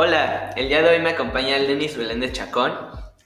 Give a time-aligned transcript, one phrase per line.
[0.00, 2.72] Hola, el día de hoy me acompaña Lenis Beléndez Chacón.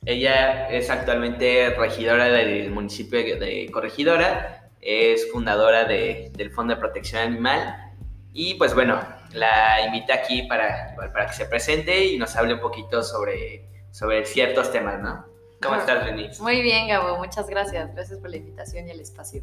[0.07, 7.93] Ella es actualmente regidora del municipio de Corregidora, es fundadora del Fondo de Protección Animal
[8.33, 8.99] y pues bueno,
[9.35, 14.25] la invité aquí para, para que se presente y nos hable un poquito sobre, sobre
[14.25, 15.27] ciertos temas, ¿no?
[15.61, 16.41] ¿Cómo estás, Lenis?
[16.41, 17.95] Muy bien, Gabo, muchas gracias.
[17.95, 19.43] Gracias por la invitación y el espacio.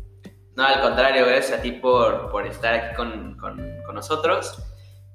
[0.56, 4.64] No, al contrario, gracias a ti por, por estar aquí con, con, con nosotros.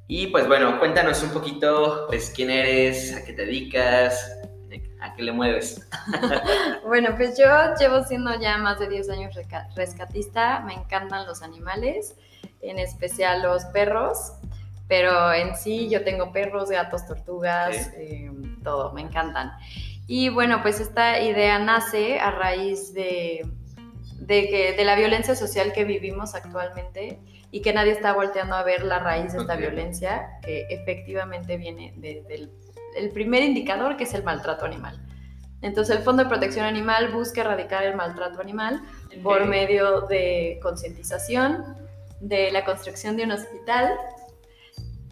[0.07, 4.39] Y pues bueno, cuéntanos un poquito, pues quién eres, a qué te dedicas,
[5.01, 5.87] a qué le mueves.
[6.87, 7.47] bueno, pues yo
[7.79, 9.35] llevo siendo ya más de 10 años
[9.75, 12.17] rescatista, me encantan los animales,
[12.61, 14.33] en especial los perros,
[14.89, 18.31] pero en sí yo tengo perros, gatos, tortugas, eh,
[18.62, 19.53] todo, me encantan.
[20.07, 23.47] Y bueno, pues esta idea nace a raíz de,
[24.19, 27.21] de, que, de la violencia social que vivimos actualmente
[27.55, 31.95] y que nadie está volteando a ver la raíz de esta violencia que efectivamente viene
[31.98, 32.51] desde
[32.97, 35.01] el, primer indicador que es el maltrato animal.
[35.62, 38.83] Entonces el Fondo de Protección Animal busca erradicar el maltrato animal
[39.23, 41.77] por medio de concientización,
[42.19, 43.93] de la construcción de un hospital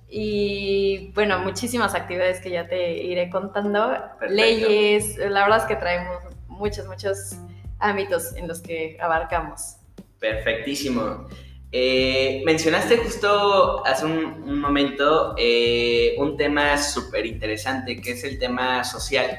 [0.08, 3.94] y bueno, muchísimas actividades que ya te iré contando,
[4.28, 7.36] leyes, la verdad es que traemos muchos, muchos
[7.78, 9.76] ámbitos en los que abarcamos.
[10.18, 11.28] Perfectísimo.
[11.74, 18.84] Eh, mencionaste justo hace un, momento eh, un tema súper interesante que es el tema
[18.84, 19.30] social.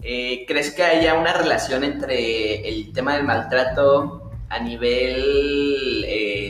[0.00, 6.06] Eh, ¿Crees que haya una relación entre el tema del maltrato a nivel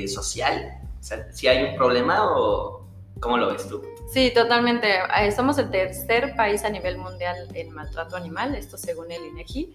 [0.09, 0.79] social?
[1.01, 2.87] O sea, ¿si hay un problema o
[3.19, 3.83] cómo lo ves tú?
[4.13, 4.89] Sí, totalmente.
[5.35, 9.73] Somos el tercer país a nivel mundial en maltrato animal, esto según el INEGI.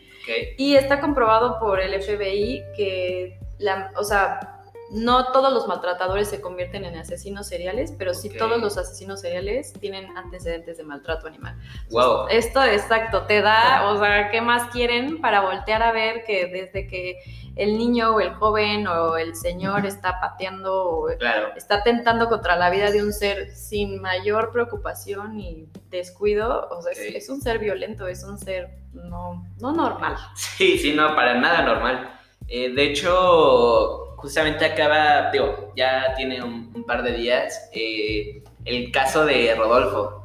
[0.57, 4.58] Y está comprobado por el FBI que, la, o sea,
[4.91, 9.73] no todos los maltratadores se convierten en asesinos seriales, pero sí todos los asesinos seriales
[9.73, 11.55] tienen antecedentes de maltrato animal.
[11.91, 12.27] Wow.
[12.29, 16.87] Esto exacto, te da, o sea, ¿qué más quieren para voltear a ver que desde
[16.87, 17.19] que
[17.55, 21.09] el niño o el joven o el señor está pateando o
[21.55, 26.93] está tentando contra la vida de un ser sin mayor preocupación y descuido, o sea,
[26.93, 30.15] es, un ser violento, es un ser no, no normal.
[30.35, 32.19] Sí, sí, no, para nada normal.
[32.47, 39.25] Eh, de hecho, justamente acaba, digo, ya tiene un, par de días, eh, el caso
[39.25, 40.15] de Rodolfo.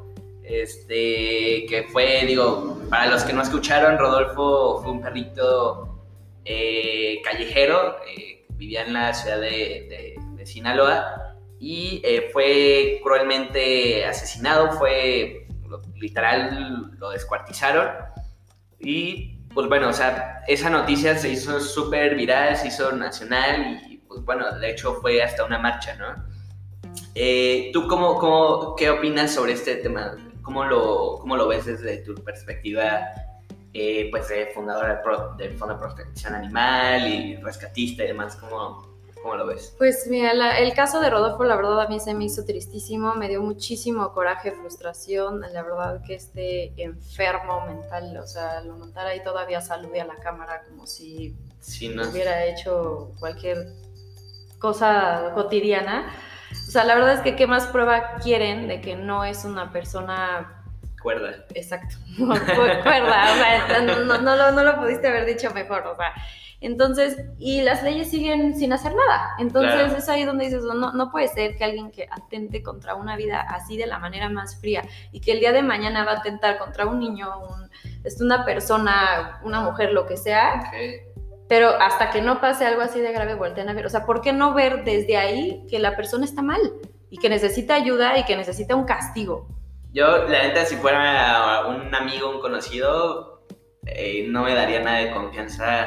[0.43, 6.05] Este, que fue, digo, para los que no escucharon, Rodolfo fue un perrito
[6.45, 12.03] eh, callejero, eh, vivía en la ciudad de, Sinaloa y
[12.35, 15.47] fue cruelmente asesinado, fue
[15.97, 17.89] literal, lo descuartizaron
[18.79, 23.99] y pues bueno, o sea, esa noticia se hizo súper viral, se hizo nacional y
[23.99, 26.25] pues bueno, de hecho fue hasta una marcha, ¿no?
[27.15, 30.17] Eh, ¿Tú cómo, cómo, qué opinas sobre este tema?
[30.43, 33.01] ¿Cómo lo, cómo lo ves desde tu perspectiva,
[33.73, 35.03] eh, pues, de fundadora
[35.39, 38.37] del Fondo de Protección Animal y rescatista y demás?
[38.37, 38.94] ¿Cómo,
[39.25, 39.75] ¿Cómo lo ves?
[39.79, 43.27] Pues mira, el caso de Rodolfo, la verdad a mí se me hizo tristísimo, me
[43.27, 49.25] dio muchísimo coraje, frustración, la verdad que esté enfermo mental, o sea, lo montara ahí
[49.25, 51.35] todavía saludé a la cámara como si
[51.95, 52.07] no.
[52.11, 53.73] hubiera hecho cualquier
[54.59, 56.13] cosa cotidiana.
[56.51, 59.73] O sea, la verdad es que qué más prueba quieren de que no es una
[59.73, 60.64] persona
[61.05, 61.45] cuerda.
[61.55, 66.13] Exacto, cuerda, o sea, no, no, lo, no lo pudiste haber dicho mejor, o sea,
[66.65, 69.35] entonces, y las leyes siguen sin hacer nada.
[69.39, 73.17] Entonces es ahí donde dices, no, no puede ser que alguien que atente contra una
[73.17, 74.83] vida así de la manera más fría
[75.13, 77.71] y que el día de mañana va a atentar contra un niño, un,
[78.25, 80.73] una persona, una mujer, lo que sea.
[81.49, 83.85] Pero hasta que no pase algo así de grave, voltean a ver.
[83.85, 86.63] O sea, ¿por qué no ver desde ahí que la persona está mal
[87.11, 89.47] y que necesita ayuda y que necesita un castigo?
[89.95, 93.47] Yo, la neta, si fuera un amigo, un conocido,
[93.87, 95.87] eh, no me daría nada de confianza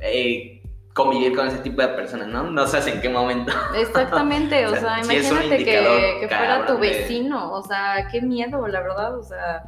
[0.00, 0.62] eh,
[0.94, 2.44] convivir con ese tipo de personas, ¿no?
[2.44, 3.52] No sabes en qué momento.
[3.76, 9.24] Exactamente, o, sea, imagínate que, fuera tu vecino, o sea, qué miedo, la verdad, o
[9.24, 9.64] sea,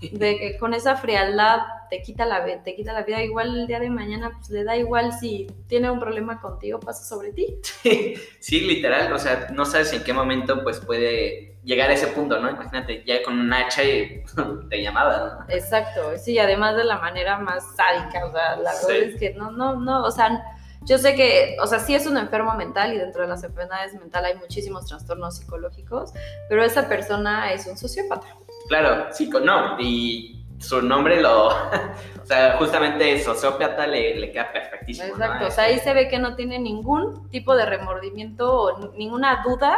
[0.00, 3.80] de que con esa frialdad te quita la te quita la vida, igual el día
[3.80, 7.56] de mañana pues le da igual si tiene un problema contigo pasa sobre ti.
[8.38, 12.38] Sí, literal, o sea, no sabes en qué momento pues puede llegar a ese punto,
[12.38, 12.48] ¿no?
[12.48, 14.22] Imagínate, ya con un hacha y
[14.70, 15.54] te llamaba, ¿no?
[15.54, 19.50] Exacto, sí, además de la manera más sádica, o sea, la verdad es que no,
[19.50, 20.44] no, no, o sea,
[20.82, 23.94] yo sé que, o sea, sí es un enfermo mental y dentro de las enfermedades
[23.94, 26.12] mentales hay muchísimos trastornos psicológicos,
[26.48, 28.28] pero esa persona es un sociópata.
[28.68, 31.48] Claro, sí, no, y su nombre lo,
[32.22, 35.08] o sea, justamente sociópata le, le queda perfectísimo.
[35.08, 39.42] Exacto, o sea, ahí se ve que no tiene ningún tipo de remordimiento o ninguna
[39.44, 39.76] duda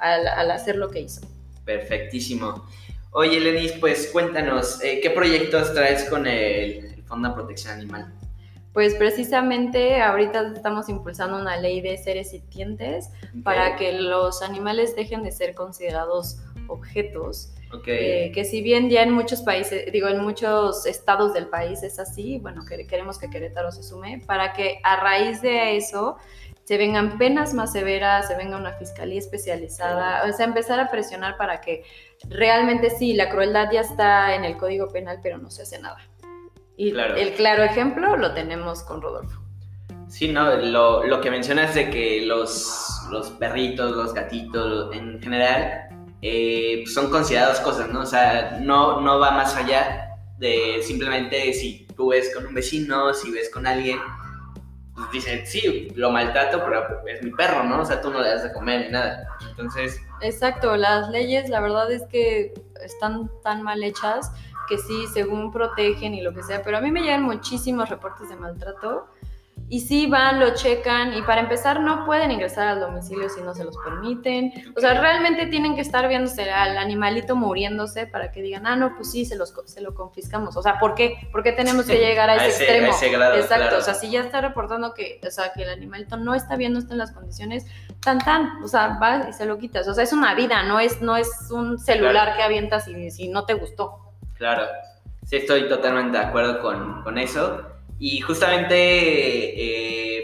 [0.00, 1.20] al, hacer lo que hizo.
[1.64, 2.66] Perfectísimo.
[3.12, 8.12] Oye, Lenis, pues cuéntanos, eh, ¿qué proyectos traes con el, el Fondo de Protección Animal?
[8.72, 13.10] Pues precisamente ahorita estamos impulsando una ley de seres sintientes
[13.42, 16.38] para que los animales dejen de ser considerados
[16.68, 17.52] objetos.
[17.72, 18.28] Okay.
[18.28, 21.98] Eh, que si bien ya en muchos países, digo, en muchos estados del país es
[21.98, 26.16] así, bueno, que queremos que Querétaro se sume, para que a raíz de eso
[26.70, 31.36] se vengan penas más severas, se venga una fiscalía especializada, o sea, empezar a presionar
[31.36, 31.82] para que
[32.28, 35.98] realmente sí, la crueldad ya está en el Código Penal, pero no se hace nada.
[36.76, 37.16] Y Claro.
[37.16, 39.40] el claro ejemplo lo tenemos con Rodolfo.
[40.06, 45.88] Sí, no, lo, lo que mencionas de que los, los perritos, los gatitos en general
[46.22, 48.02] eh, son considerados cosas, ¿no?
[48.02, 53.12] O sea, no, no va más allá de simplemente si tú ves con un vecino,
[53.12, 53.98] si ves con alguien,
[55.00, 57.80] pues dicen, sí, lo maltrato, pero es mi perro, ¿no?
[57.80, 59.26] O sea, tú no le das de comer ni nada.
[59.48, 62.52] Entonces, Exacto, las leyes la verdad es que
[62.82, 64.30] están tan mal hechas
[64.68, 68.28] que sí, según protegen y lo que sea, pero a mí me llegan muchísimos reportes
[68.28, 69.08] de maltrato
[69.72, 73.54] y sí van, lo checan y para empezar no pueden ingresar al domicilio si no
[73.54, 74.52] se los permiten.
[74.76, 78.96] O sea, realmente tienen que estar viéndose al animalito muriéndose para que digan, ah, no,
[78.96, 80.56] pues sí, se, los, se lo confiscamos.
[80.56, 81.28] O sea, ¿por qué?
[81.30, 82.86] ¿Por qué tenemos que llegar a ese, a ese, extremo?
[82.92, 83.78] a ese grado, Exacto, claro.
[83.78, 86.72] o sea, si ya está reportando que, o sea, que el animalito no está bien,
[86.72, 87.64] no está en las condiciones,
[88.00, 89.86] tan tan, o sea, vas y se lo quitas.
[89.86, 92.36] O sea, es una vida, no es, no es un celular Claro.
[92.36, 94.14] que avientas y si no te gustó.
[94.34, 94.64] Claro,
[95.24, 97.62] sí estoy totalmente de acuerdo con, con eso.
[98.02, 98.74] Y justamente,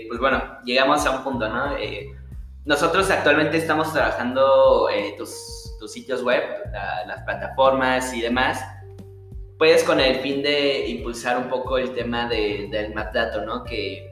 [0.01, 1.77] eh, pues bueno, llegamos a un punto, ¿no?
[1.77, 2.09] Eh,
[2.65, 6.43] nosotros actualmente estamos trabajando eh, tus, tus sitios web,
[6.73, 8.61] la- las plataformas y demás,
[9.59, 13.63] pues con el fin de impulsar un poco el tema de- del maltrato, ¿no?
[13.63, 14.11] Que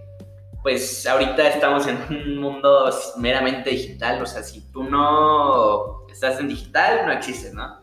[0.63, 6.49] pues ahorita estamos en un mundo meramente digital, o sea, si tú no estás en
[6.49, 7.83] digital, no existes, ¿no?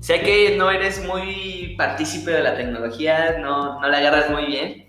[0.00, 4.85] Sé que no eres muy partícipe de la tecnología, no, no la agarras muy bien,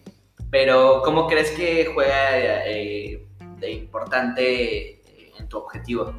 [0.50, 3.26] pero ¿cómo crees que juega eh,
[3.58, 6.14] de importante eh, en tu objetivo?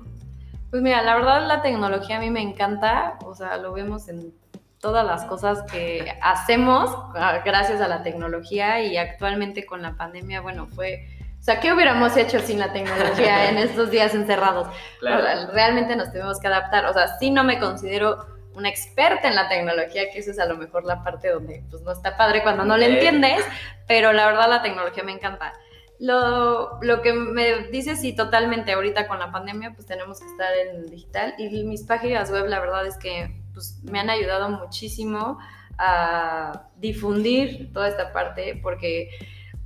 [0.71, 4.35] Pues mira, la verdad la tecnología a mí me encanta, o sea, lo vemos en
[4.81, 10.41] todas las cosas que hacemos ah, gracias a la tecnología y actualmente con la pandemia,
[10.41, 11.09] bueno, fue,
[11.39, 14.69] o sea, ¿qué hubiéramos hecho sin la tecnología en estos días encerrados?
[15.01, 18.69] Claro, O sea, realmente nos tuvimos que adaptar, o sea, sí no me considero una
[18.69, 21.93] experta en la tecnología, que eso es a lo mejor la parte donde pues no
[21.93, 22.93] está padre cuando no le Ok.
[22.95, 23.45] entiendes,
[23.87, 25.55] pero la verdad la tecnología me encanta.
[26.01, 30.55] Lo, lo que me dice, sí, totalmente, ahorita con la pandemia, pues tenemos que estar
[30.55, 35.39] en digital y mis páginas web, la verdad es que pues, me han ayudado muchísimo
[35.79, 39.11] a difundir toda esta parte, porque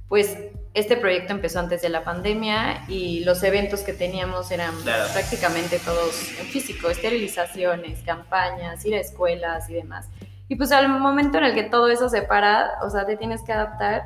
[0.08, 0.38] pues
[0.74, 5.04] este proyecto empezó antes de la pandemia y los eventos que teníamos eran Claro.
[5.12, 10.08] prácticamente todos en físico, esterilizaciones, campañas, ir a escuelas y demás.
[10.48, 13.42] Y pues al momento en el que todo eso se para, o sea, te tienes
[13.42, 14.04] que adaptar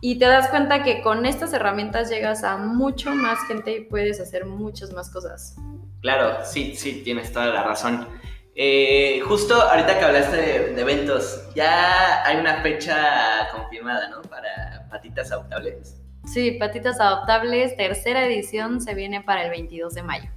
[0.00, 4.20] y te das cuenta que con estas herramientas llegas a mucho más gente y puedes
[4.20, 5.56] hacer muchas más cosas.
[6.00, 8.06] claro, sí, sí, tienes toda la razón.
[8.54, 14.22] Eh, justo ahorita que hablaste de, de eventos, ya hay una fecha confirmada, ¿no?
[14.22, 15.96] Para patitas adoptables.
[16.26, 20.30] Sí, Patitas Adoptables, tercera edición, se viene para el 22 de mayo.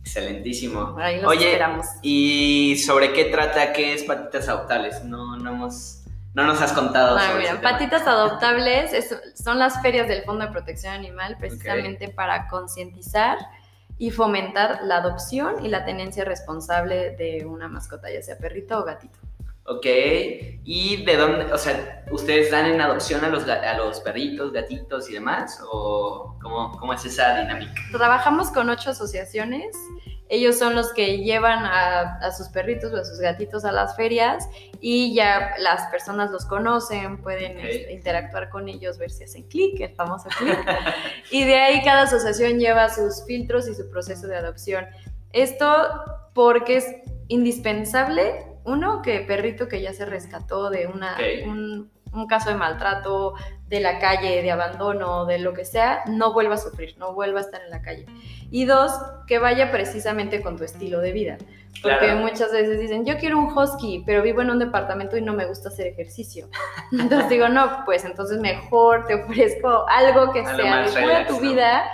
[0.00, 0.96] Excelentísimo.
[0.98, 1.86] Ahí los Oye, esperamos.
[2.02, 3.72] ¿y sobre qué trata?
[3.72, 5.02] ¿Qué es patitas adoptables?
[5.04, 7.16] No, no hemos, no nos has contado.
[7.18, 7.70] Ah, sobre mira, ese tema.
[7.72, 13.38] Patitas Adoptables es- son las ferias del Fondo de Protección Animal precisamente para concientizar
[13.98, 18.84] y fomentar la adopción y la tenencia responsable de una mascota, ya sea perrito o
[18.84, 19.18] gatito.
[19.66, 24.52] Ok, ¿y de dónde, o sea, ustedes dan en adopción a los, a los perritos,
[24.52, 25.58] gatitos y demás?
[25.72, 27.72] ¿O cómo, cómo es esa dinámica?
[27.90, 29.74] Trabajamos con ocho asociaciones.
[30.28, 33.94] Ellos son los que llevan a, a sus perritos o a sus gatitos a las
[33.94, 34.48] ferias
[34.80, 37.64] y ya las personas los conocen, pueden Ok.
[37.64, 40.58] este, interactuar con ellos, ver si hacen clic, el famoso clic.
[41.30, 44.86] y de ahí cada asociación lleva sus filtros y su proceso de adopción.
[45.32, 45.66] Esto
[46.34, 46.86] porque es
[47.28, 51.16] indispensable, uno, que perrito que ya se rescató de una,
[51.46, 53.34] un, un caso de maltrato,
[53.68, 57.40] de la calle, de abandono, de lo que sea, no vuelva a sufrir, no vuelva
[57.40, 58.06] a estar en la calle.
[58.50, 58.92] Y dos,
[59.26, 61.38] que vaya precisamente con tu estilo de vida.
[61.82, 62.20] Porque Claro.
[62.20, 65.44] muchas veces dicen, yo quiero un husky, pero vivo en un departamento y no me
[65.44, 66.48] gusta hacer ejercicio.
[66.92, 71.84] Entonces digo, no, pues entonces mejor te ofrezco algo que sea de tu vida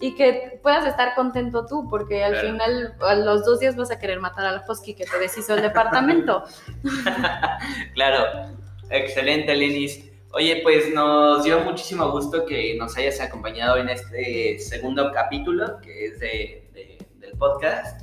[0.00, 2.48] y que puedas estar contento tú, porque al Claro.
[2.48, 5.62] final, a los dos días vas a querer matar al husky que te deshizo el
[5.62, 6.44] departamento.
[7.94, 8.56] Claro,
[8.90, 10.10] excelente, Linis.
[10.32, 16.06] Oye, pues nos dio muchísimo gusto que nos hayas acompañado en este segundo capítulo, que
[16.06, 18.02] es de, de- del podcast.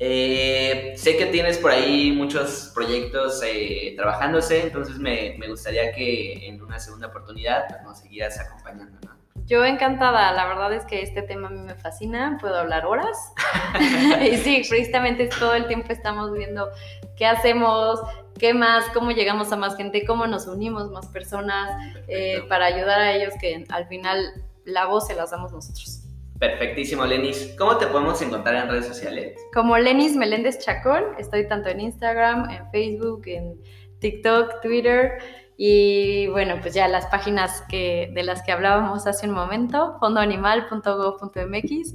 [0.00, 6.48] Eh, sé que tienes por ahí muchos proyectos eh, trabajándose, entonces me, me, gustaría que
[6.48, 9.19] en una segunda oportunidad pues, nos siguieras acompañando, ¿no?
[9.50, 13.32] Yo encantada, la verdad es que este tema a mí me fascina, puedo hablar horas.
[14.22, 16.68] y sí, precisamente todo el tiempo estamos viendo
[17.16, 17.98] qué hacemos,
[18.38, 21.68] qué más, cómo llegamos a más gente, cómo nos unimos más personas
[22.06, 26.04] eh, para ayudar a ellos que al final la voz se las damos nosotros.
[26.38, 27.52] Perfectísimo, Lenis.
[27.58, 29.36] ¿Cómo te podemos encontrar en redes sociales?
[29.52, 33.60] Como Lenis Meléndez Chacón, estoy tanto en Instagram, en Facebook, en
[33.98, 35.18] TikTok, Twitter
[35.62, 41.94] y bueno, pues ya las páginas que, de las que hablábamos hace un momento, fondoanimal.gov.mx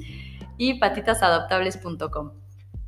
[0.56, 2.34] y patitasadoptables.com.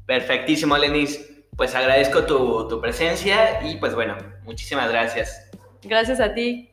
[0.06, 1.34] Perfectísimo, Lenis.
[1.56, 5.50] Pues agradezco tu, tu presencia y pues bueno, muchísimas gracias.
[5.82, 6.70] Gracias a ti.